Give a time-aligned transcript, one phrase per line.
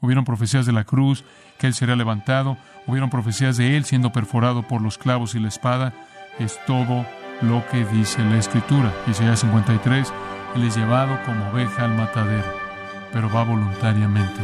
[0.00, 1.24] hubieron profecías de la cruz,
[1.58, 2.56] que Él sería levantado,
[2.86, 5.92] hubieron profecías de Él siendo perforado por los clavos y la espada.
[6.38, 7.04] Es todo
[7.42, 8.92] lo que dice la Escritura.
[9.06, 10.12] Isaías 53,
[10.56, 12.46] Él es llevado como oveja al matadero,
[13.12, 14.40] pero va voluntariamente.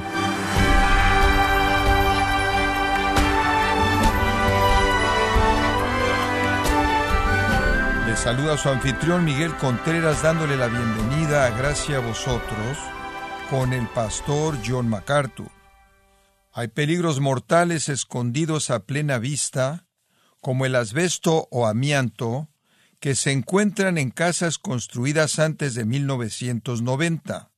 [8.06, 12.78] Le saluda su anfitrión Miguel Contreras dándole la bienvenida a Gracia a vosotros
[13.50, 15.50] con el pastor John MacArthur.
[16.52, 19.86] Hay peligros mortales escondidos a plena vista,
[20.40, 22.48] como el asbesto o amianto,
[22.98, 27.52] que se encuentran en casas construidas antes de 1990.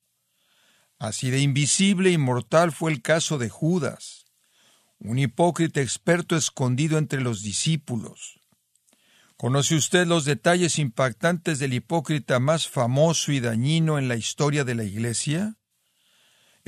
[0.98, 4.27] Así de invisible y mortal fue el caso de Judas,
[4.98, 8.41] un hipócrita experto escondido entre los discípulos.
[9.37, 14.74] ¿Conoce usted los detalles impactantes del hipócrita más famoso y dañino en la historia de
[14.74, 15.58] la Iglesia?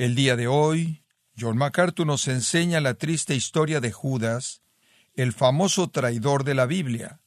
[0.01, 1.03] El día de hoy,
[1.39, 4.63] John MacArthur nos enseña la triste historia de Judas,
[5.13, 7.19] el famoso traidor de la Biblia.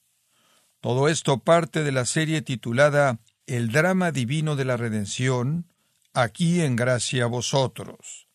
[0.81, 5.69] Todo esto parte de la serie titulada El drama divino de la redención,
[6.15, 8.27] aquí en gracia a vosotros.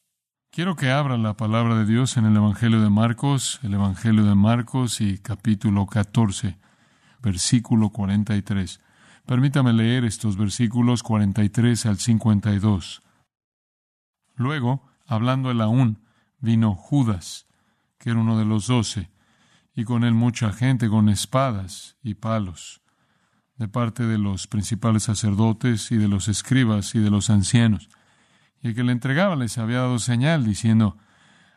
[0.51, 4.35] Quiero que abra la palabra de Dios en el Evangelio de Marcos, el Evangelio de
[4.35, 6.57] Marcos y capítulo 14,
[7.21, 8.79] versículo 43.
[9.25, 13.03] Permítame leer estos versículos 43 al 52.
[14.39, 15.99] Luego, hablando él aún,
[16.39, 17.45] vino Judas,
[17.97, 19.11] que era uno de los doce,
[19.75, 22.81] y con él mucha gente con espadas y palos,
[23.57, 27.89] de parte de los principales sacerdotes y de los escribas y de los ancianos.
[28.61, 30.97] Y el que le entregaba les había dado señal, diciendo,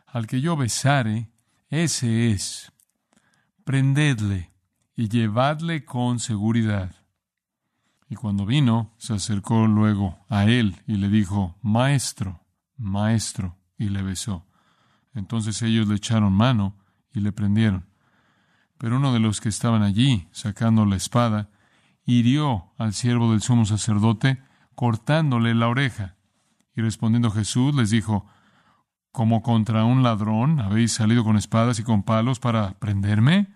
[0.05, 1.31] Al que yo besare,
[1.69, 2.73] ese es.
[3.63, 4.51] Prendedle
[4.93, 6.93] y llevadle con seguridad.
[8.09, 12.42] Y cuando vino, se acercó luego a él y le dijo, Maestro,
[12.77, 14.45] Maestro, y le besó.
[15.13, 16.77] Entonces ellos le echaron mano
[17.13, 17.85] y le prendieron.
[18.77, 21.49] Pero uno de los que estaban allí, sacando la espada,
[22.05, 24.41] hirió al siervo del sumo sacerdote,
[24.75, 26.15] cortándole la oreja.
[26.75, 28.25] Y respondiendo Jesús les dijo,
[29.11, 33.55] ¿Como contra un ladrón habéis salido con espadas y con palos para prenderme?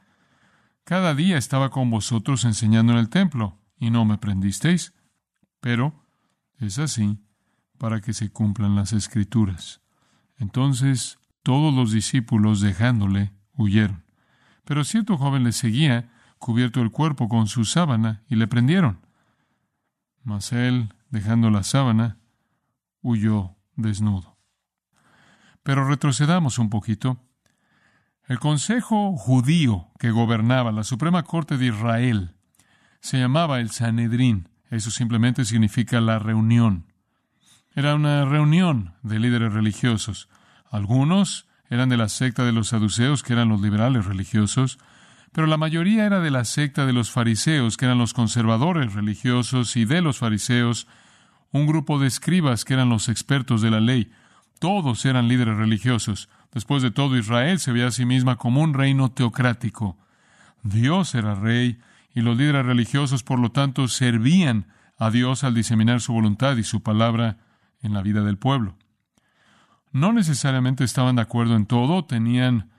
[0.83, 4.93] Cada día estaba con vosotros enseñando en el templo, y no me prendisteis.
[5.59, 6.05] Pero
[6.59, 7.19] es así
[7.77, 9.81] para que se cumplan las escrituras.
[10.37, 14.03] Entonces todos los discípulos, dejándole, huyeron.
[14.65, 18.99] Pero cierto joven le seguía, cubierto el cuerpo con su sábana, y le prendieron.
[20.23, 22.17] Mas él, dejando la sábana,
[23.01, 24.37] huyó desnudo.
[25.63, 27.17] Pero retrocedamos un poquito.
[28.27, 32.35] El consejo judío que gobernaba la Suprema Corte de Israel
[32.99, 34.49] se llamaba el Sanedrín.
[34.69, 36.91] Eso simplemente significa la reunión.
[37.77, 40.29] Era una reunión de líderes religiosos.
[40.71, 44.79] Algunos eran de la secta de los saduceos, que eran los liberales religiosos,
[45.31, 49.77] pero la mayoría era de la secta de los fariseos, que eran los conservadores religiosos,
[49.77, 50.87] y de los fariseos,
[51.51, 54.11] un grupo de escribas, que eran los expertos de la ley.
[54.57, 56.29] Todos eran líderes religiosos.
[56.51, 59.99] Después de todo, Israel se veía a sí misma como un reino teocrático.
[60.63, 61.77] Dios era rey,
[62.15, 64.65] y los líderes religiosos, por lo tanto, servían
[64.97, 67.37] a Dios al diseminar su voluntad y su palabra
[67.81, 68.77] en la vida del pueblo.
[69.91, 72.69] No necesariamente estaban de acuerdo en todo, tenían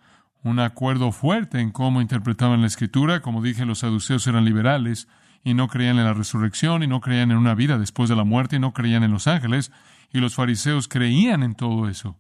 [0.43, 3.21] un acuerdo fuerte en cómo interpretaban la escritura.
[3.21, 5.09] Como dije, los saduceos eran liberales
[5.43, 8.25] y no creían en la resurrección y no creían en una vida después de la
[8.25, 9.73] muerte y no creían en los ángeles.
[10.13, 12.17] Y los fariseos creían en todo eso.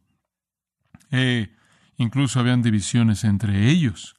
[1.10, 1.54] E
[1.96, 4.16] incluso habían divisiones entre ellos.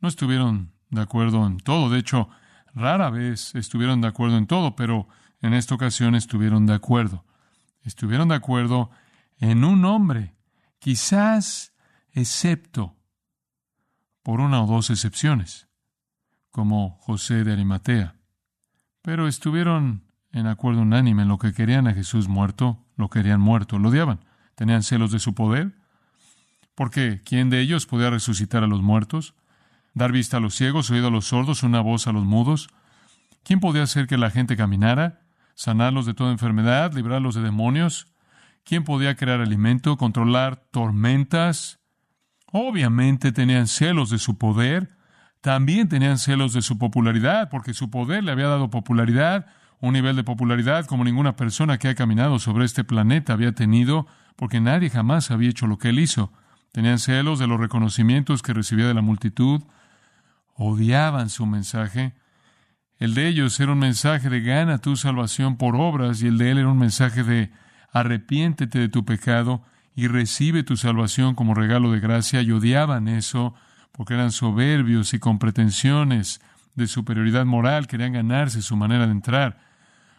[0.00, 1.90] No estuvieron de acuerdo en todo.
[1.90, 2.28] De hecho,
[2.74, 5.08] rara vez estuvieron de acuerdo en todo, pero
[5.40, 7.24] en esta ocasión estuvieron de acuerdo
[7.84, 8.90] estuvieron de acuerdo
[9.38, 10.34] en un hombre,
[10.78, 11.72] quizás
[12.12, 12.96] excepto
[14.22, 15.68] por una o dos excepciones,
[16.50, 18.16] como José de Arimatea.
[19.02, 23.78] Pero estuvieron en acuerdo unánime en lo que querían a Jesús muerto, lo querían muerto,
[23.78, 24.20] lo odiaban,
[24.54, 25.76] tenían celos de su poder.
[26.74, 29.34] Porque ¿quién de ellos podía resucitar a los muertos?
[29.92, 32.68] ¿Dar vista a los ciegos, oído a los sordos, una voz a los mudos?
[33.44, 35.23] ¿Quién podía hacer que la gente caminara?
[35.54, 38.08] Sanarlos de toda enfermedad, librarlos de demonios.
[38.64, 41.80] ¿Quién podía crear alimento, controlar tormentas?
[42.52, 44.96] Obviamente tenían celos de su poder,
[45.40, 49.46] también tenían celos de su popularidad, porque su poder le había dado popularidad,
[49.80, 54.06] un nivel de popularidad como ninguna persona que ha caminado sobre este planeta había tenido,
[54.36, 56.32] porque nadie jamás había hecho lo que él hizo.
[56.72, 59.62] Tenían celos de los reconocimientos que recibía de la multitud,
[60.54, 62.14] odiaban su mensaje,
[62.98, 66.50] el de ellos era un mensaje de gana tu salvación por obras y el de
[66.50, 67.50] él era un mensaje de
[67.92, 69.62] arrepiéntete de tu pecado
[69.96, 73.54] y recibe tu salvación como regalo de gracia y odiaban eso
[73.92, 76.40] porque eran soberbios y con pretensiones
[76.74, 79.60] de superioridad moral, querían ganarse su manera de entrar.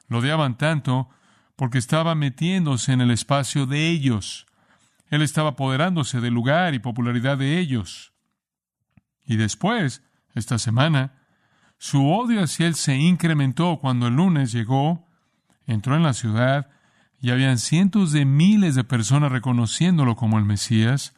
[0.08, 1.10] Lo odiaban tanto
[1.56, 4.46] porque estaba metiéndose en el espacio de ellos.
[5.10, 8.14] Él estaba apoderándose del lugar y popularidad de ellos.
[9.26, 11.14] Y después, esta semana,
[11.86, 15.08] su odio hacia él se incrementó cuando el lunes llegó,
[15.68, 16.68] entró en la ciudad
[17.22, 21.14] y habían cientos de miles de personas reconociéndolo como el Mesías.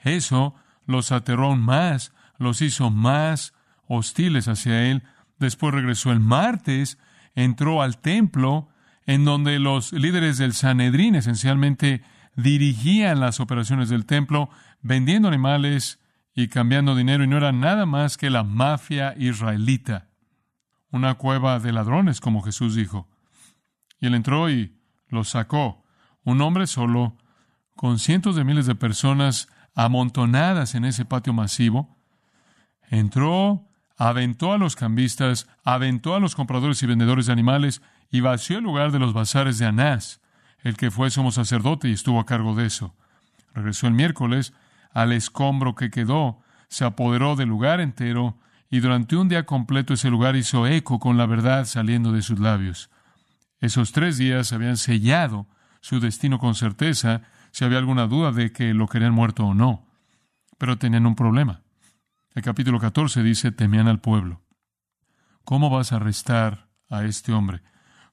[0.00, 0.54] Eso
[0.84, 3.54] los aterró aún más, los hizo más
[3.88, 5.02] hostiles hacia él.
[5.38, 6.98] Después regresó el martes,
[7.34, 8.68] entró al templo,
[9.06, 12.02] en donde los líderes del Sanedrín esencialmente
[12.36, 14.50] dirigían las operaciones del templo,
[14.82, 16.01] vendiendo animales
[16.34, 20.08] y cambiando dinero, y no era nada más que la mafia israelita,
[20.90, 23.08] una cueva de ladrones, como Jesús dijo.
[24.00, 24.76] Y él entró y
[25.08, 25.84] los sacó,
[26.24, 27.16] un hombre solo,
[27.76, 31.96] con cientos de miles de personas amontonadas en ese patio masivo,
[32.90, 38.58] entró, aventó a los cambistas, aventó a los compradores y vendedores de animales y vació
[38.58, 40.20] el lugar de los bazares de Anás,
[40.62, 42.94] el que fue sumo sacerdote y estuvo a cargo de eso.
[43.54, 44.52] Regresó el miércoles
[44.92, 48.38] al escombro que quedó, se apoderó del lugar entero
[48.70, 52.38] y durante un día completo ese lugar hizo eco con la verdad saliendo de sus
[52.38, 52.90] labios.
[53.60, 55.46] Esos tres días habían sellado
[55.80, 59.86] su destino con certeza si había alguna duda de que lo querían muerto o no.
[60.58, 61.60] Pero tenían un problema.
[62.34, 64.40] El capítulo 14 dice, temían al pueblo.
[65.44, 67.62] ¿Cómo vas a arrestar a este hombre?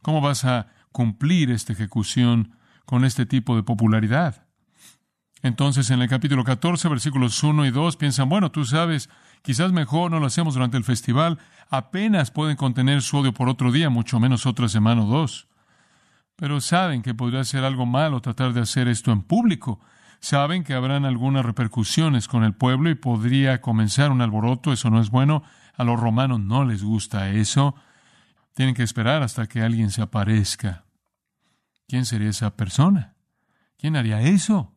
[0.02, 4.49] ¿Cómo vas a cumplir esta ejecución con este tipo de popularidad?
[5.42, 9.10] Entonces, en el capítulo 14, versículos 1 y 2, piensan, bueno, tú sabes,
[9.42, 11.40] quizás mejor no lo hacemos durante el festival,
[11.70, 15.50] apenas pueden contener su odio por otro día, mucho menos otra semana o dos
[16.40, 19.82] pero saben que podría ser algo malo tratar de hacer esto en público.
[20.22, 24.72] Saben que habrán algunas repercusiones con el pueblo y podría comenzar un alboroto.
[24.72, 25.44] Eso no es bueno.
[25.76, 27.76] A los romanos no les gusta eso.
[28.54, 30.86] Tienen que esperar hasta que alguien se aparezca.
[31.90, 33.16] ¿Quién sería esa persona?
[33.78, 34.74] ¿Quién haría eso?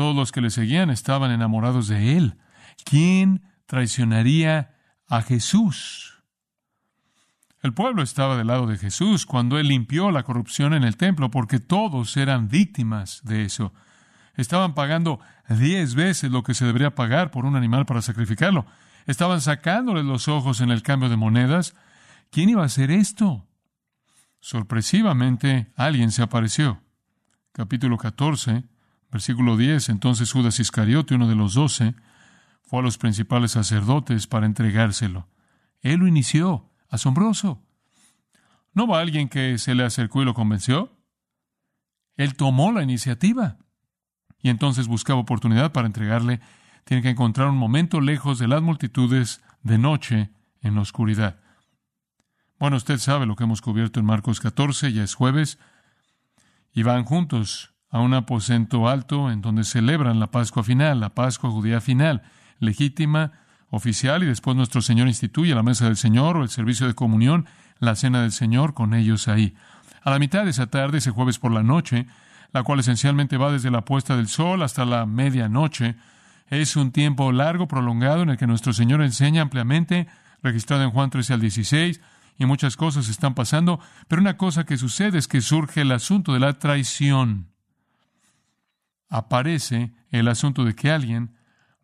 [0.00, 2.38] Todos los que le seguían estaban enamorados de él.
[2.86, 4.74] ¿Quién traicionaría
[5.06, 6.22] a Jesús?
[7.60, 11.30] El pueblo estaba del lado de Jesús cuando él limpió la corrupción en el templo,
[11.30, 13.74] porque todos eran víctimas de eso.
[14.36, 15.20] Estaban pagando
[15.50, 18.64] diez veces lo que se debería pagar por un animal para sacrificarlo.
[19.04, 21.74] Estaban sacándole los ojos en el cambio de monedas.
[22.30, 23.46] ¿Quién iba a hacer esto?
[24.40, 26.82] Sorpresivamente, alguien se apareció.
[27.52, 28.64] Capítulo 14,
[29.10, 29.88] versículo 10.
[29.88, 31.94] Entonces Judas Iscariote, uno de los doce,
[32.62, 35.28] fue a los principales sacerdotes para entregárselo.
[35.80, 37.62] Él lo inició asombroso.
[38.72, 40.96] ¿No va alguien que se le acercó y lo convenció?
[42.16, 43.58] Él tomó la iniciativa
[44.42, 46.40] y entonces buscaba oportunidad para entregarle.
[46.84, 50.30] Tiene que encontrar un momento lejos de las multitudes de noche
[50.62, 51.40] en la oscuridad.
[52.58, 55.58] Bueno, usted sabe lo que hemos cubierto en Marcos 14, ya es jueves,
[56.72, 61.50] y van juntos a un aposento alto en donde celebran la Pascua final, la Pascua
[61.50, 62.22] judía final,
[62.60, 63.32] legítima,
[63.70, 67.46] oficial y después nuestro Señor instituye la mesa del Señor o el servicio de comunión,
[67.78, 69.54] la cena del Señor con ellos ahí.
[70.02, 72.06] A la mitad de esa tarde, ese jueves por la noche,
[72.52, 75.96] la cual esencialmente va desde la puesta del sol hasta la medianoche,
[76.48, 80.08] es un tiempo largo, prolongado, en el que nuestro Señor enseña ampliamente,
[80.42, 82.00] registrado en Juan 13 al 16,
[82.38, 83.78] y muchas cosas están pasando,
[84.08, 87.49] pero una cosa que sucede es que surge el asunto de la traición.
[89.10, 91.36] Aparece el asunto de que alguien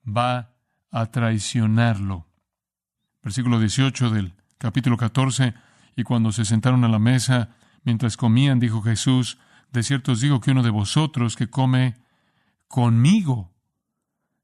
[0.07, 0.55] va
[0.91, 2.27] a traicionarlo.
[3.23, 5.53] Versículo 18 del capítulo 14,
[5.97, 7.51] y cuando se sentaron a la mesa,
[7.83, 9.39] mientras comían, dijo Jesús,
[9.73, 11.97] de cierto os digo que uno de vosotros que come
[12.69, 13.53] conmigo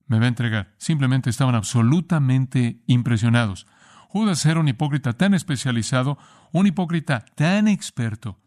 [0.07, 0.75] me va a entregar.
[0.79, 3.67] Simplemente estaban absolutamente impresionados.
[4.09, 6.19] Judas era un hipócrita tan especializado,
[6.53, 8.39] un hipócrita tan experto,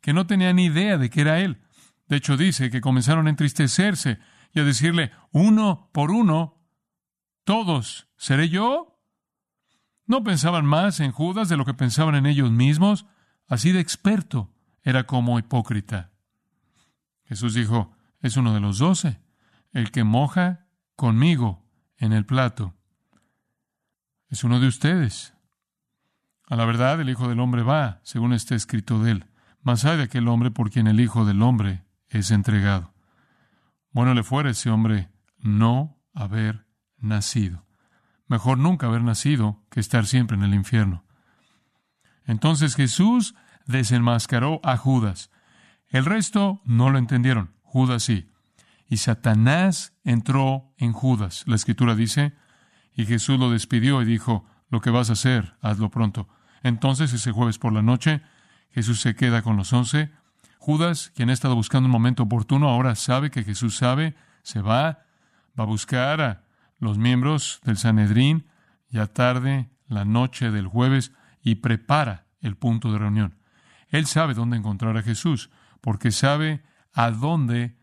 [0.00, 1.58] que no tenía ni idea de que era él.
[2.08, 4.18] De hecho, dice que comenzaron a entristecerse
[4.52, 6.62] y a decirle, uno por uno,
[7.44, 9.00] todos, ¿seré yo?
[10.06, 13.06] ¿No pensaban más en Judas de lo que pensaban en ellos mismos?
[13.48, 16.12] Así de experto era como hipócrita.
[17.24, 19.20] Jesús dijo, es uno de los doce,
[19.72, 21.64] el que moja conmigo
[21.96, 22.74] en el plato.
[24.28, 25.34] Es uno de ustedes.
[26.48, 29.26] A la verdad, el Hijo del Hombre va, según está escrito de él,
[29.62, 32.94] más hay de aquel hombre por quien el Hijo del Hombre es entregado.
[33.90, 36.66] Bueno le fuera ese hombre no haber
[36.98, 37.66] nacido.
[38.26, 41.04] Mejor nunca haber nacido que estar siempre en el infierno.
[42.24, 43.34] Entonces Jesús
[43.66, 45.30] desenmascaró a Judas.
[45.88, 47.54] El resto no lo entendieron.
[47.62, 48.30] Judas sí.
[48.88, 51.44] y Satanás entró en Judas.
[51.46, 52.34] La escritura dice,
[52.94, 56.28] y Jesús lo despidió y dijo, lo que vas a hacer, hazlo pronto.
[56.62, 58.22] Entonces, ese jueves por la noche,
[58.70, 60.10] Jesús se queda con los once.
[60.58, 65.04] Judas, quien ha estado buscando un momento oportuno, ahora sabe que Jesús sabe, se va,
[65.58, 66.42] va a buscar a
[66.78, 68.46] los miembros del Sanedrín,
[68.88, 73.38] ya tarde, la noche del jueves, y prepara el punto de reunión.
[73.88, 77.76] Él sabe dónde encontrar a Jesús, porque sabe a dónde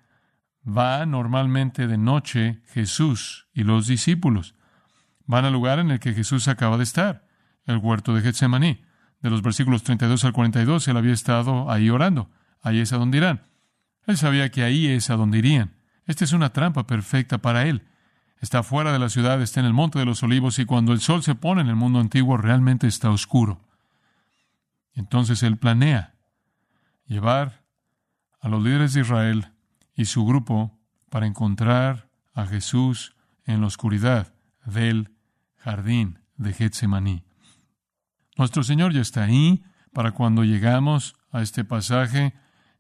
[0.66, 4.56] va normalmente de noche Jesús y los discípulos.
[5.26, 7.26] Van al lugar en el que Jesús acaba de estar,
[7.66, 8.82] el huerto de Getsemaní.
[9.22, 12.30] De los versículos 32 al 42, él había estado ahí orando.
[12.64, 13.44] Ahí es a donde irán.
[14.08, 15.76] Él sabía que ahí es a donde irían.
[16.06, 17.84] Esta es una trampa perfecta para él.
[18.40, 21.00] Está fuera de la ciudad, está en el monte de los olivos y cuando el
[21.00, 23.62] sol se pone en el mundo antiguo realmente está oscuro.
[24.96, 26.16] Entonces él planea
[27.06, 27.64] llevar
[28.42, 29.52] a los líderes de Israel
[29.96, 30.78] y su grupo
[31.10, 33.16] para encontrar a Jesús
[33.46, 34.34] en la oscuridad
[34.66, 35.12] del
[35.58, 37.24] jardín de Getsemaní.
[38.38, 42.34] Nuestro Señor ya está ahí para cuando llegamos a este pasaje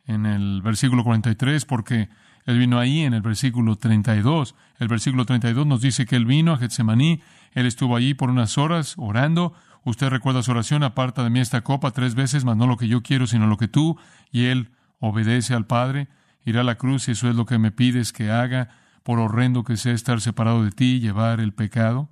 [0.05, 2.09] en el versículo 43, porque
[2.45, 4.55] Él vino ahí en el versículo 32.
[4.79, 7.21] El versículo 32 nos dice que Él vino a Getsemaní,
[7.53, 9.53] Él estuvo allí por unas horas orando.
[9.85, 12.87] Usted recuerda su oración, aparta de mí esta copa tres veces, mas no lo que
[12.87, 13.97] yo quiero, sino lo que tú.
[14.31, 16.07] Y Él obedece al Padre,
[16.45, 18.69] irá a la cruz y eso es lo que me pides que haga,
[19.03, 22.09] por horrendo que sea estar separado de ti llevar el pecado.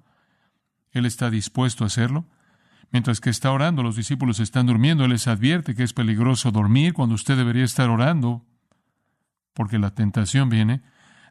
[0.92, 2.26] Él está dispuesto a hacerlo.
[2.92, 5.06] Mientras que está orando, los discípulos están durmiendo.
[5.06, 8.46] Él les advierte que es peligroso dormir cuando usted debería estar orando,
[9.54, 10.82] porque la tentación viene.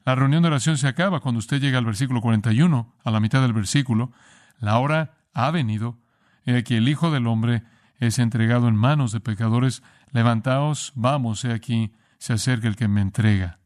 [0.05, 3.43] La reunión de oración se acaba cuando usted llega al versículo 41, a la mitad
[3.43, 4.13] del versículo.
[4.59, 5.99] La hora ha venido.
[6.45, 7.63] He aquí el Hijo del Hombre
[7.99, 9.83] es entregado en manos de pecadores.
[10.11, 13.60] Levantaos, vamos, he aquí, se acerca el que me entrega.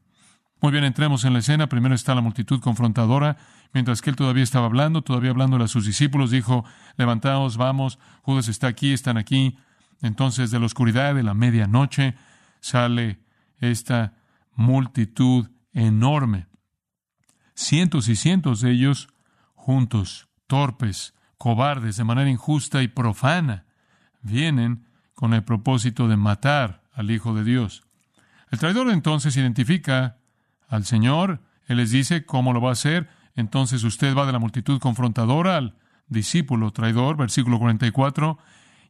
[0.64, 1.68] Muy bien, entremos en la escena.
[1.68, 3.36] Primero está la multitud confrontadora.
[3.74, 6.64] Mientras que él todavía estaba hablando, todavía hablando a sus discípulos, dijo,
[6.96, 9.58] levantaos, vamos, Judas está aquí, están aquí.
[10.00, 12.14] Entonces de la oscuridad de la medianoche
[12.60, 13.20] sale
[13.58, 14.14] esta
[14.54, 16.46] multitud enorme.
[17.54, 19.08] Cientos y cientos de ellos
[19.54, 23.66] juntos, torpes, cobardes, de manera injusta y profana,
[24.22, 27.82] vienen con el propósito de matar al Hijo de Dios.
[28.50, 30.23] El traidor entonces identifica
[30.68, 34.38] al Señor, Él les dice cómo lo va a hacer, entonces usted va de la
[34.38, 35.76] multitud confrontadora al
[36.08, 38.38] discípulo traidor, versículo 44,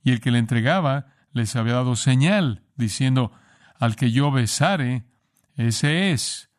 [0.02, 3.32] y el que le entregaba les había dado señal, diciendo,
[3.78, 5.04] al que yo besare,
[5.56, 6.50] ese es.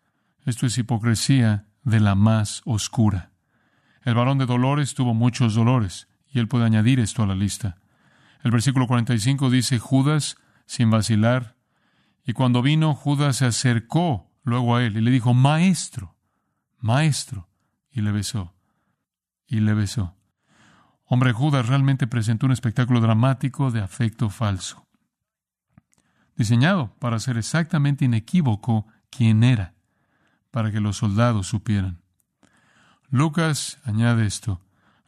[0.46, 3.32] Esto es hipocresía de la más oscura.
[4.04, 7.78] El varón de dolores tuvo muchos dolores, y él puede añadir esto a la lista.
[8.44, 11.56] El versículo 45 dice, Judas, sin vacilar,
[12.26, 16.16] y cuando vino, Judas se acercó luego a él y le dijo, Maestro,
[16.80, 17.50] Maestro,
[17.92, 18.54] y le besó,
[19.48, 20.16] y le besó.
[21.06, 24.88] Hombre, Judas realmente presentó un espectáculo dramático de afecto falso,
[26.36, 29.74] diseñado para ser exactamente inequívoco quién era,
[30.52, 32.02] para que los soldados supieran.
[33.10, 34.62] Lucas añade esto.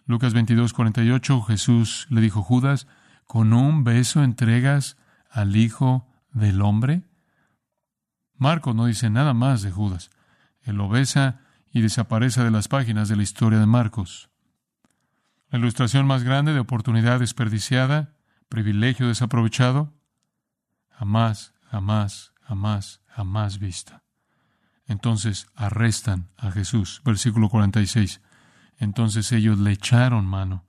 [0.05, 2.87] Lucas 22, 48, Jesús le dijo, Judas,
[3.25, 4.97] ¿con un beso entregas
[5.29, 7.03] al Hijo del Hombre?
[8.37, 10.09] Marcos no dice nada más de Judas.
[10.61, 11.41] Él lo besa
[11.71, 14.29] y desaparece de las páginas de la historia de Marcos.
[15.49, 18.15] La ilustración más grande de oportunidad desperdiciada,
[18.49, 19.93] privilegio desaprovechado,
[20.89, 24.03] jamás, jamás, jamás, jamás vista.
[24.85, 27.01] Entonces arrestan a Jesús.
[27.03, 28.21] Versículo 46.
[28.77, 30.65] Entonces ellos le echaron mano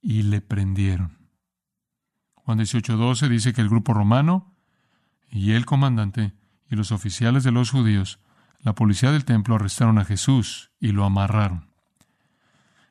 [0.00, 1.18] y le prendieron.
[2.34, 4.54] Juan 18:12 dice que el grupo romano
[5.30, 6.32] y el comandante
[6.70, 8.18] y los oficiales de los judíos,
[8.60, 11.68] la policía del templo arrestaron a Jesús y lo amarraron.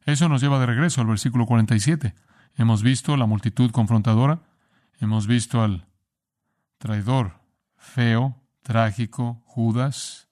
[0.05, 2.13] Eso nos lleva de regreso al versículo 47.
[2.57, 4.41] Hemos visto la multitud confrontadora,
[4.99, 5.87] hemos visto al
[6.77, 7.41] traidor
[7.77, 10.29] feo, trágico, Judas.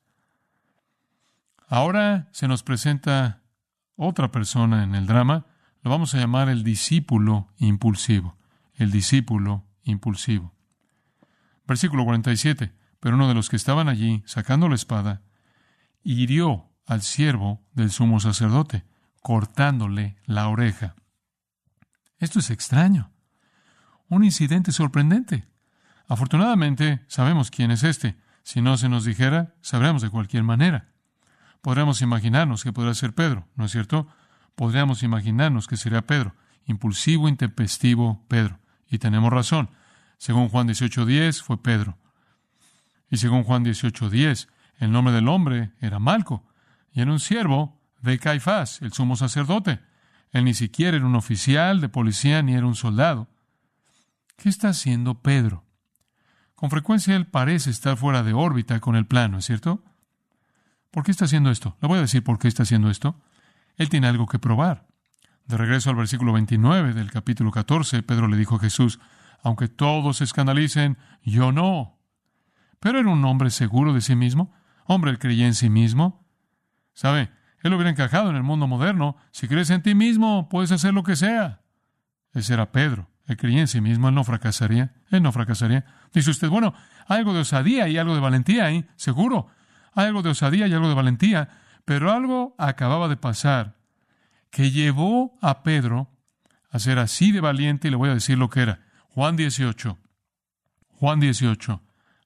[1.68, 3.42] Ahora se nos presenta
[3.96, 5.46] otra persona en el drama,
[5.82, 8.38] lo vamos a llamar el discípulo impulsivo,
[8.76, 10.54] el discípulo impulsivo.
[11.68, 12.74] Versículo 47.
[13.04, 15.24] Pero uno de los que estaban allí, sacando la espada,
[16.04, 18.86] hirió al siervo del sumo sacerdote,
[19.22, 20.96] cortándole la oreja.
[22.18, 23.12] Esto es extraño.
[24.08, 25.46] Un incidente sorprendente.
[26.08, 28.16] Afortunadamente sabemos quién es este.
[28.42, 30.94] Si no se nos dijera, sabremos de cualquier manera.
[31.62, 34.08] Podríamos imaginarnos que podrá ser Pedro, ¿no es cierto?
[34.56, 38.62] Podríamos imaginarnos que sería Pedro, impulsivo, intempestivo Pedro.
[38.88, 39.72] Y tenemos razón.
[40.18, 41.98] Según Juan 18:10 fue Pedro.
[43.10, 44.48] Y según Juan 18:10,
[44.80, 46.46] El nombre del hombre era Malco,
[46.92, 49.80] y era un siervo de Caifás, el sumo sacerdote.
[50.32, 53.30] Él ni siquiera era un oficial de policía ni era un soldado.
[54.36, 55.64] ¿Qué está haciendo Pedro?
[56.56, 59.84] Con frecuencia él parece estar fuera de órbita con el plano, ¿es cierto?
[60.92, 61.78] ¿Por qué está haciendo esto?
[61.82, 63.22] Le voy a decir por qué está haciendo esto.
[63.78, 64.88] Él tiene algo que probar.
[65.46, 69.00] De regreso al versículo 29 del capítulo 14, Pedro le dijo a Jesús,
[69.42, 72.00] aunque todos se escandalicen, yo no.
[72.84, 74.54] Pero era un hombre seguro de sí mismo,
[74.86, 76.28] hombre él creía en sí mismo.
[76.92, 77.32] ¿Sabe?
[77.62, 79.16] Él hubiera encajado en el mundo moderno.
[79.32, 81.62] Si crees en ti mismo, puedes hacer lo que sea.
[82.34, 83.10] Ese era Pedro.
[83.26, 84.96] Él creía en sí mismo, él no fracasaría.
[85.12, 85.86] Él no fracasaría.
[86.12, 86.74] Dice usted, bueno,
[87.08, 89.48] hay algo de osadía y algo de valentía ahí, seguro.
[89.94, 91.48] Hay algo de osadía y algo de valentía,
[91.86, 93.78] pero algo acababa de pasar
[94.50, 96.10] que llevó a Pedro
[96.70, 98.82] a ser así de valiente y le voy a decir lo que era.
[99.08, 99.98] Juan 18.
[100.90, 101.82] Juan 18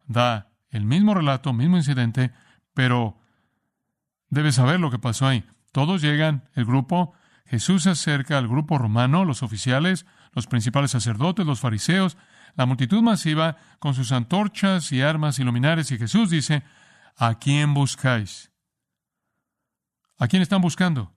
[0.08, 2.32] da el mismo relato, mismo incidente,
[2.74, 3.20] pero
[4.30, 5.46] debe saber lo que pasó ahí.
[5.72, 7.14] Todos llegan, el grupo,
[7.46, 12.18] Jesús se acerca al grupo romano, los oficiales, los principales sacerdotes, los fariseos,
[12.56, 16.64] la multitud masiva con sus antorchas y armas y luminares, y Jesús dice,
[17.16, 18.52] ¿a quién buscáis?
[20.18, 21.14] ¿A quién están buscando?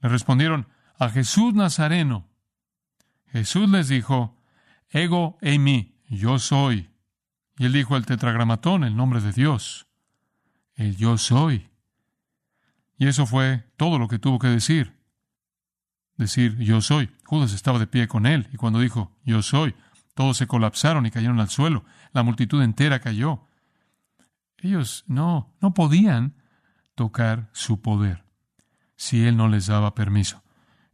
[0.00, 2.28] Le respondieron, a Jesús Nazareno.
[3.30, 4.36] Jesús les dijo,
[4.88, 6.90] Ego eimi, yo soy.
[7.58, 9.86] Y él dijo el tetragramatón, el nombre de Dios.
[10.74, 11.68] El yo soy.
[12.96, 14.96] Y eso fue todo lo que tuvo que decir.
[16.16, 17.10] Decir yo soy.
[17.24, 19.74] Judas estaba de pie con él, y cuando dijo yo soy,
[20.14, 21.84] todos se colapsaron y cayeron al suelo.
[22.12, 23.46] La multitud entera cayó.
[24.58, 26.34] Ellos no, no podían
[26.94, 28.24] tocar su poder
[28.96, 30.42] si Él no les daba permiso.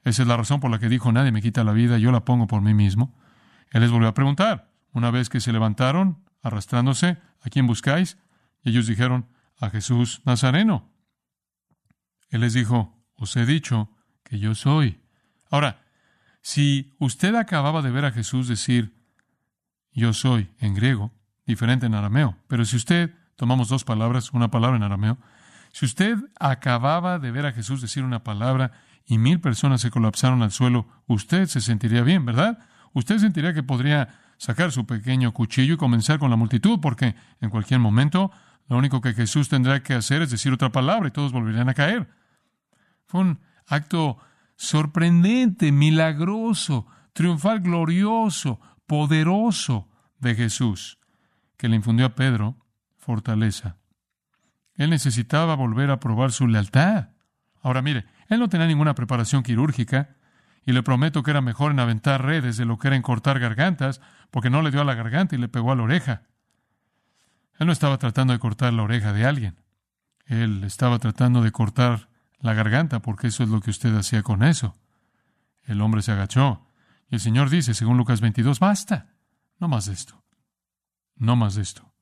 [0.03, 2.27] Esa es la razón por la que dijo, nadie me quita la vida, yo la
[2.27, 3.15] pongo por mí mismo.
[3.71, 8.19] Él les volvió a preguntar, una vez que se levantaron, arrastrándose, ¿a quién buscáis?
[8.63, 10.93] Y ellos dijeron, a Jesús Nazareno.
[12.29, 13.91] Él les dijo, os he dicho
[14.23, 15.01] que yo soy.
[15.51, 15.83] Ahora,
[16.43, 18.95] si usted acababa de ver a Jesús decir,
[19.93, 21.13] yo soy en griego,
[21.47, 25.19] diferente en arameo, pero si usted, tomamos dos palabras, una palabra en arameo,
[25.73, 28.73] si usted acababa de ver a Jesús decir una palabra
[29.07, 32.59] y mil personas se colapsaron al suelo, usted se sentiría bien, ¿verdad?
[32.93, 37.51] Usted sentiría que podría sacar su pequeño cuchillo y comenzar con la multitud, porque en
[37.51, 38.31] cualquier momento
[38.69, 41.75] lo único que Jesús tendrá que hacer es decir otra palabra y todos volverían a
[41.75, 42.09] caer.
[43.07, 44.19] Fue un acto
[44.57, 50.99] sorprendente, milagroso, triunfal, glorioso, poderoso de Jesús,
[51.57, 52.57] que le infundió a Pedro
[52.97, 53.77] fortaleza.
[54.75, 57.11] Él necesitaba volver a probar su lealtad.
[57.63, 60.17] Ahora mire, él no tenía ninguna preparación quirúrgica,
[60.67, 63.39] y le prometo que era mejor en aventar redes de lo que era en cortar
[63.39, 64.01] gargantas,
[64.31, 66.23] porque no le dio a la garganta y le pegó a la oreja.
[67.59, 69.61] Él no estaba tratando de cortar la oreja de alguien.
[70.27, 72.09] Él estaba tratando de cortar
[72.41, 74.77] la garganta, porque eso es lo que usted hacía con eso.
[75.65, 76.67] El hombre se agachó,
[77.11, 79.15] y el Señor dice, según Lucas 22, basta,
[79.59, 80.23] no más de esto,
[81.17, 81.93] no más de esto.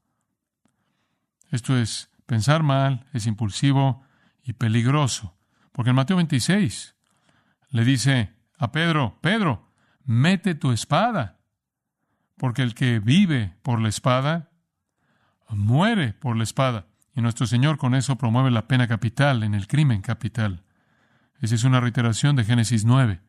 [1.50, 4.04] Esto es Pensar mal es impulsivo
[4.42, 5.36] y peligroso,
[5.72, 6.94] porque en Mateo 26
[7.68, 9.72] le dice a Pedro, Pedro,
[10.04, 11.40] mete tu espada,
[12.36, 14.50] porque el que vive por la espada,
[15.48, 16.86] muere por la espada.
[17.12, 20.62] Y nuestro Señor con eso promueve la pena capital en el crimen capital.
[21.40, 23.20] Esa es una reiteración de Génesis 9.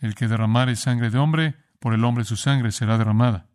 [0.00, 3.48] El que derramare sangre de hombre, por el hombre su sangre será derramada.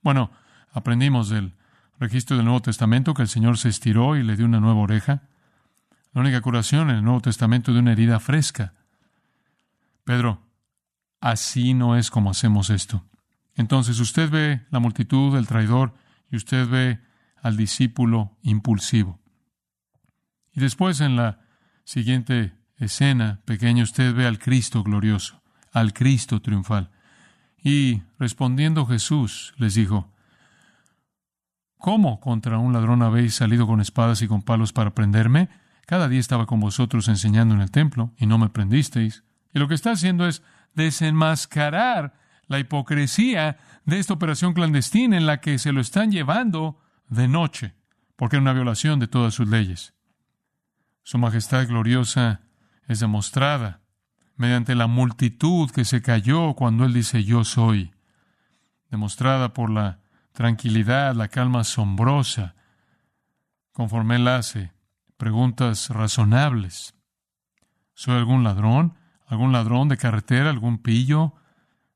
[0.00, 0.30] Bueno,
[0.70, 1.56] aprendimos del
[1.98, 5.22] registro del Nuevo Testamento que el Señor se estiró y le dio una nueva oreja.
[6.12, 8.74] La única curación en el Nuevo Testamento de una herida fresca.
[10.08, 10.40] Pedro,
[11.20, 13.04] así no es como hacemos esto.
[13.54, 15.92] Entonces usted ve la multitud del traidor
[16.30, 16.98] y usted ve
[17.42, 19.20] al discípulo impulsivo.
[20.54, 21.40] Y después en la
[21.84, 25.42] siguiente escena pequeña usted ve al Cristo glorioso,
[25.72, 26.90] al Cristo triunfal.
[27.62, 30.10] Y respondiendo Jesús les dijo,
[31.76, 35.50] ¿Cómo contra un ladrón habéis salido con espadas y con palos para prenderme?
[35.84, 39.22] Cada día estaba con vosotros enseñando en el templo y no me prendisteis.
[39.58, 40.44] Y lo que está haciendo es
[40.74, 42.14] desenmascarar
[42.46, 47.74] la hipocresía de esta operación clandestina en la que se lo están llevando de noche,
[48.14, 49.94] porque era una violación de todas sus leyes.
[51.02, 52.42] Su majestad gloriosa
[52.86, 53.80] es demostrada
[54.36, 57.92] mediante la multitud que se cayó cuando él dice yo soy,
[58.92, 59.98] demostrada por la
[60.34, 62.54] tranquilidad, la calma asombrosa,
[63.72, 64.72] conforme él hace
[65.16, 66.94] preguntas razonables.
[67.94, 68.94] ¿Soy algún ladrón?
[69.28, 70.50] ¿Algún ladrón de carretera?
[70.50, 71.34] ¿Algún pillo?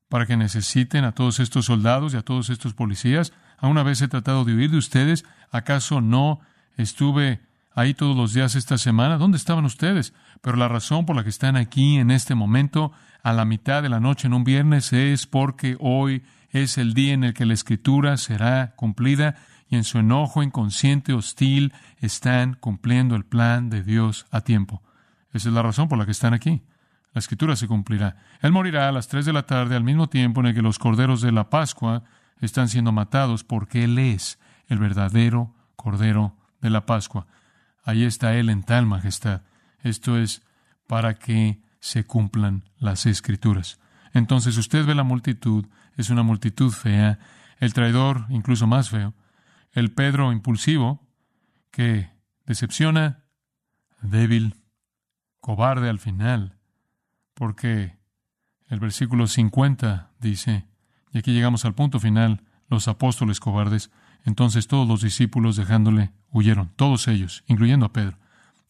[0.09, 3.33] Para que necesiten a todos estos soldados y a todos estos policías.
[3.57, 5.25] ¿Alguna vez he tratado de huir de ustedes?
[5.51, 6.41] ¿Acaso no
[6.77, 7.41] estuve
[7.75, 9.17] ahí todos los días esta semana.
[9.17, 10.13] ¿Dónde estaban ustedes?
[10.41, 12.91] Pero la razón por la que están aquí en este momento,
[13.23, 17.13] a la mitad de la noche en un viernes, es porque hoy es el día
[17.13, 19.35] en el que la escritura será cumplida
[19.69, 24.83] y en su enojo inconsciente hostil están cumpliendo el plan de Dios a tiempo.
[25.31, 26.61] Esa es la razón por la que están aquí.
[27.13, 28.17] La escritura se cumplirá.
[28.41, 30.79] Él morirá a las tres de la tarde al mismo tiempo en el que los
[30.79, 32.03] corderos de la Pascua
[32.39, 37.27] están siendo matados porque Él es el verdadero cordero de la Pascua.
[37.83, 39.41] Ahí está Él en tal majestad.
[39.81, 40.41] Esto es
[40.87, 43.79] para que se cumplan las escrituras.
[44.13, 45.65] Entonces usted ve la multitud,
[45.97, 47.19] es una multitud fea,
[47.59, 49.13] el traidor incluso más feo,
[49.71, 51.07] el Pedro impulsivo
[51.71, 52.09] que
[52.45, 53.25] decepciona,
[54.01, 54.55] débil,
[55.39, 56.57] cobarde al final,
[57.33, 57.97] porque
[58.69, 60.65] el versículo 50 dice,
[61.11, 63.91] y aquí llegamos al punto final, los apóstoles cobardes,
[64.25, 68.17] entonces todos los discípulos dejándole huyeron, todos ellos, incluyendo a Pedro,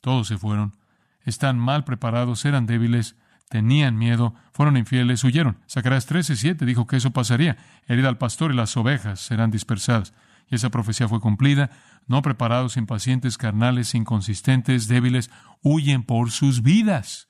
[0.02, 0.76] todos se fueron,
[1.24, 3.16] están mal preparados, eran débiles,
[3.50, 5.60] tenían miedo, fueron infieles, huyeron.
[5.70, 10.14] Zacarías 13:7 dijo que eso pasaría, herida al pastor y las ovejas serán dispersadas.
[10.50, 11.70] Y esa profecía fue cumplida,
[12.08, 15.30] no preparados, impacientes, carnales, inconsistentes, débiles,
[15.62, 17.30] huyen por sus vidas.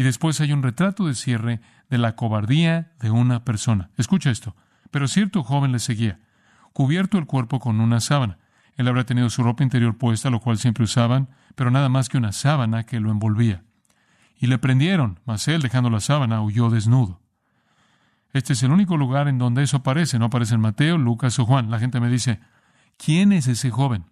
[0.00, 1.60] Y después hay un retrato de cierre
[1.90, 3.90] de la cobardía de una persona.
[3.98, 4.56] Escucha esto.
[4.90, 6.20] Pero cierto joven le seguía,
[6.72, 8.38] cubierto el cuerpo con una sábana.
[8.76, 12.16] Él habría tenido su ropa interior puesta, lo cual siempre usaban, pero nada más que
[12.16, 13.62] una sábana que lo envolvía.
[14.38, 17.20] Y le prendieron, mas él, dejando la sábana, huyó desnudo.
[18.32, 20.18] Este es el único lugar en donde eso aparece.
[20.18, 21.70] No aparece en Mateo, Lucas o Juan.
[21.70, 22.40] La gente me dice,
[22.96, 24.06] ¿quién es ese joven?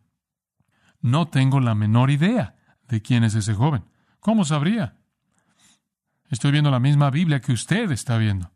[1.00, 2.56] No tengo la menor idea
[2.88, 3.86] de quién es ese joven.
[4.20, 4.97] ¿Cómo sabría?
[6.28, 8.52] Estoy viendo la misma Biblia que usted está viendo.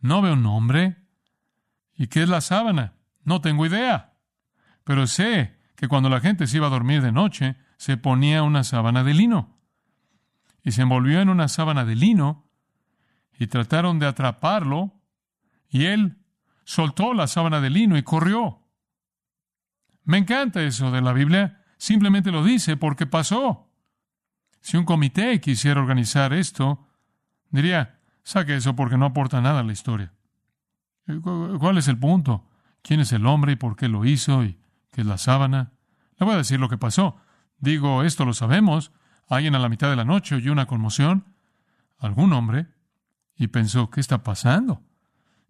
[0.00, 0.96] No veo un nombre.
[1.94, 2.94] ¿Y qué es la sábana?
[3.24, 4.14] No tengo idea.
[4.84, 8.64] Pero sé que cuando la gente se iba a dormir de noche, se ponía una
[8.64, 9.58] sábana de lino.
[10.62, 12.50] Y se envolvió en una sábana de lino
[13.38, 14.94] y trataron de atraparlo
[15.68, 16.18] y él
[16.64, 18.62] soltó la sábana de lino y corrió.
[20.04, 21.64] Me encanta eso de la Biblia.
[21.78, 23.70] Simplemente lo dice porque pasó.
[24.60, 26.85] Si un comité quisiera organizar esto,
[27.56, 30.12] Diría, saque eso porque no aporta nada a la historia.
[31.58, 32.44] ¿Cuál es el punto?
[32.82, 34.58] ¿Quién es el hombre y por qué lo hizo y
[34.92, 35.72] qué es la sábana?
[36.18, 37.16] Le voy a decir lo que pasó.
[37.58, 38.92] Digo, esto lo sabemos.
[39.26, 41.24] Alguien a la mitad de la noche oyó una conmoción,
[41.98, 42.66] algún hombre,
[43.38, 44.82] y pensó, ¿qué está pasando?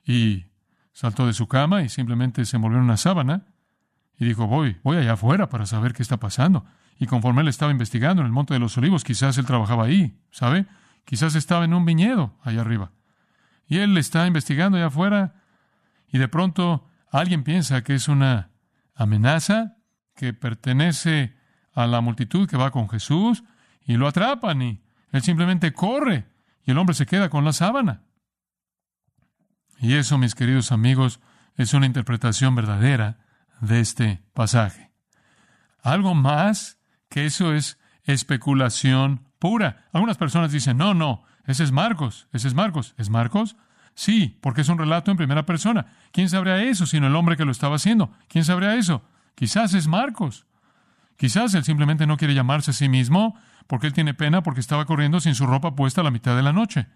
[0.05, 0.47] Y
[0.93, 3.47] saltó de su cama y simplemente se envolvió en una sábana
[4.17, 6.65] y dijo, voy, voy allá afuera para saber qué está pasando.
[7.01, 10.17] Y conforme él estaba investigando en el Monte de los Olivos, quizás él trabajaba ahí,
[10.31, 10.67] ¿sabe?
[11.07, 12.91] Quizás estaba en un viñedo allá arriba.
[13.69, 15.43] Y él está investigando allá afuera
[16.09, 18.51] y de pronto alguien piensa que es una
[18.95, 19.79] amenaza
[20.15, 21.37] que pertenece
[21.73, 23.45] a la multitud que va con Jesús
[23.85, 26.27] y lo atrapan y él simplemente corre
[26.65, 28.03] y el hombre se queda con la sábana.
[29.79, 31.21] Y eso, mis queridos amigos,
[31.55, 33.19] es una interpretación verdadera
[33.61, 34.91] de este pasaje.
[35.83, 39.87] Algo más que eso es especulación pura.
[39.93, 42.95] Algunas personas dicen, no, no, ese es Marcos, ese es Marcos.
[42.99, 43.57] ¿Es Marcos?
[43.95, 45.87] Sí, porque es un relato en primera persona.
[46.13, 48.13] ¿Quién sabría eso sino el hombre que lo estaba haciendo?
[48.29, 49.03] ¿Quién sabría eso?
[49.35, 50.47] Quizás es Marcos.
[51.17, 54.85] Quizás él simplemente no quiere llamarse a sí mismo porque él tiene pena porque estaba
[54.85, 56.89] corriendo sin su ropa puesta a la mitad de la noche.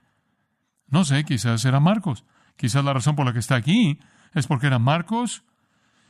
[0.88, 2.24] No sé, quizás era Marcos.
[2.56, 3.98] Quizás la razón por la que está aquí
[4.34, 5.42] es porque era Marcos.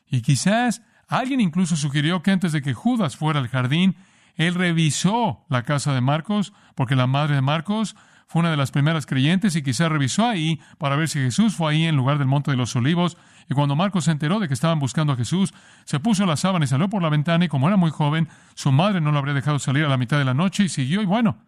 [0.08, 3.94] Y quizás alguien incluso sugirió que antes de que Judas fuera al jardín,
[4.40, 7.94] él revisó la casa de Marcos, porque la madre de Marcos
[8.26, 11.72] fue una de las primeras creyentes y quizá revisó ahí para ver si Jesús fue
[11.72, 13.18] ahí en lugar del Monte de los Olivos.
[13.50, 15.52] Y cuando Marcos se enteró de que estaban buscando a Jesús,
[15.84, 18.72] se puso la sábana y salió por la ventana y como era muy joven, su
[18.72, 21.06] madre no lo habría dejado salir a la mitad de la noche y siguió y
[21.06, 21.44] bueno.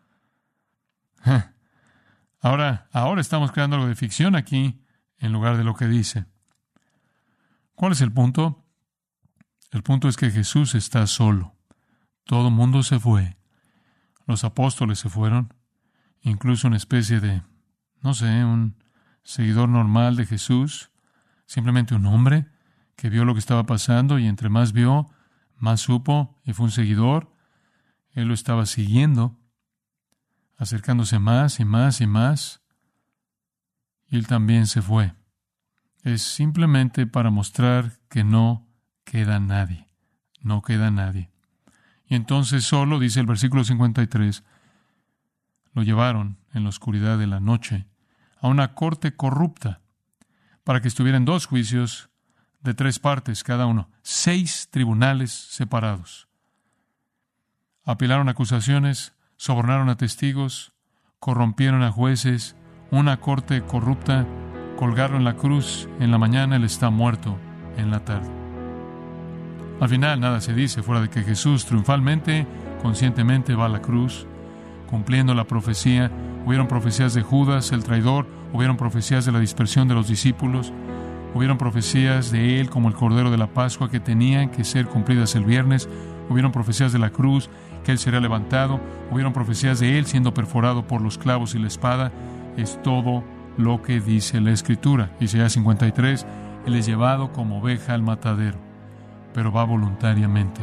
[2.45, 4.83] Ahora, ahora estamos creando algo de ficción aquí
[5.19, 6.27] en lugar de lo que dice.
[7.77, 8.67] ¿Cuál es el punto?
[9.71, 11.55] El punto es que Jesús está solo.
[12.25, 13.37] Todo mundo se fue.
[14.27, 15.55] Los apóstoles se fueron.
[16.21, 17.43] Incluso una especie de,
[18.01, 18.77] no sé, un
[19.25, 20.91] seguidor normal de Jesús.
[21.47, 22.47] Simplemente un hombre
[22.97, 25.11] que vio lo que estaba pasando y entre más vio,
[25.57, 27.35] más supo y fue un seguidor.
[28.13, 29.39] Él lo estaba siguiendo,
[30.57, 32.63] acercándose más y más y más.
[34.09, 35.15] Y él también se fue.
[36.03, 38.69] Es simplemente para mostrar que no
[39.05, 39.89] queda nadie.
[40.41, 41.32] No queda nadie.
[42.13, 44.45] Y entonces solo, dice el versículo 53,
[45.73, 47.87] lo llevaron en la oscuridad de la noche
[48.39, 49.81] a una corte corrupta
[50.63, 52.11] para que estuvieran dos juicios
[52.61, 56.29] de tres partes cada uno, seis tribunales separados.
[57.83, 60.75] apilaron acusaciones, sobornaron a testigos,
[61.19, 62.57] corrompieron a jueces,
[62.91, 64.27] una corte corrupta,
[64.77, 67.39] colgaron la cruz, en la mañana él está muerto,
[67.79, 68.42] en la tarde.
[69.83, 72.47] Al final nada se dice fuera de que Jesús triunfalmente,
[72.83, 74.29] conscientemente va a la cruz,
[74.89, 76.09] cumpliendo la profecía.
[76.47, 80.73] Hubieron profecías de Judas, el traidor, hubieron profecías de la dispersión de los discípulos,
[81.35, 85.35] hubieron profecías de él como el Cordero de la Pascua que tenían que ser cumplidas
[85.35, 85.89] el viernes,
[86.31, 87.51] hubieron profecías de la cruz,
[87.83, 88.79] que él sería levantado,
[89.11, 92.13] hubieron profecías de él siendo perforado por los clavos y la espada.
[92.57, 93.25] Es todo
[93.59, 95.11] lo que dice la Escritura.
[95.19, 96.25] Isaías 53,
[96.67, 98.59] él es llevado como oveja al matadero,
[99.35, 100.61] pero va voluntariamente.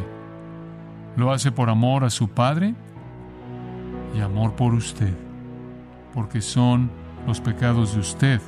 [1.16, 2.74] Lo hace por amor a su Padre
[4.14, 5.14] y amor por usted,
[6.14, 6.90] porque son
[7.26, 8.40] los pecados de usted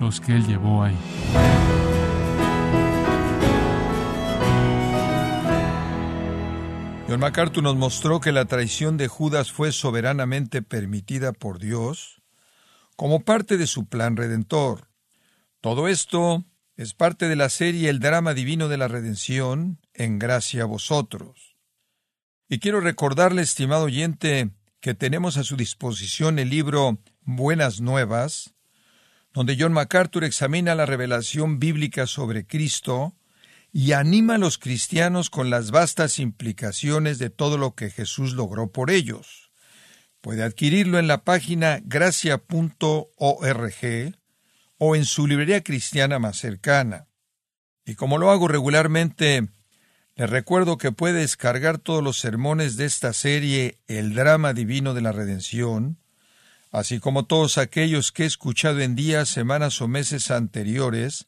[0.00, 0.96] los que Él llevó ahí.
[7.08, 12.22] John MacArthur nos mostró que la traición de Judas fue soberanamente permitida por Dios
[12.96, 14.88] como parte de su plan redentor.
[15.60, 16.44] Todo esto
[16.76, 21.56] es parte de la serie El drama divino de la redención, en gracia a vosotros.
[22.48, 28.54] Y quiero recordarle, estimado oyente, que tenemos a su disposición el libro Buenas Nuevas,
[29.32, 33.16] donde John MacArthur examina la revelación bíblica sobre Cristo
[33.72, 38.70] y anima a los cristianos con las vastas implicaciones de todo lo que Jesús logró
[38.70, 39.50] por ellos.
[40.20, 42.46] Puede adquirirlo en la página gracia.org
[44.84, 47.06] o en su librería cristiana más cercana.
[47.86, 49.46] Y como lo hago regularmente,
[50.16, 55.00] les recuerdo que puede descargar todos los sermones de esta serie El drama divino de
[55.00, 55.98] la redención,
[56.72, 61.26] así como todos aquellos que he escuchado en días, semanas o meses anteriores,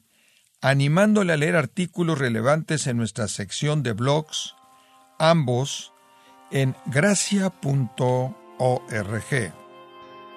[0.60, 4.56] animándole a leer artículos relevantes en nuestra sección de blogs,
[5.20, 5.92] ambos
[6.50, 7.54] en gracia.org.